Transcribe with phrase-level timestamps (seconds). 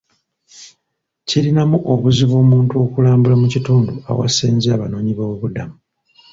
[1.27, 5.75] Kirinamu obuzibu omuntu okulambula mu kitundu ewasenze abanoonyi b'obubuddamu.